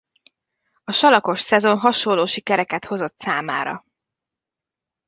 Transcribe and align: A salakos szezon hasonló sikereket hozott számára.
A 0.83 0.91
salakos 0.91 1.39
szezon 1.39 1.77
hasonló 1.79 2.25
sikereket 2.25 2.85
hozott 2.85 3.19
számára. 3.19 3.85